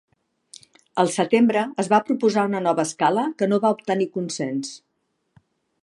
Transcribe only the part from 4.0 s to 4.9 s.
consens.